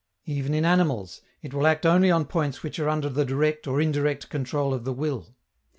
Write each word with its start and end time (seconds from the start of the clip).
Even 0.25 0.55
in 0.55 0.65
animals, 0.65 1.21
it 1.43 1.53
will 1.53 1.67
act 1.67 1.85
only 1.85 2.09
on 2.09 2.25
points 2.25 2.63
which 2.63 2.79
are 2.79 2.89
under 2.89 3.07
the 3.07 3.23
direct 3.23 3.67
or 3.67 3.79
indirect 3.79 4.29
control 4.29 4.73
of 4.73 4.83
the 4.83 4.93
will. 4.93 5.35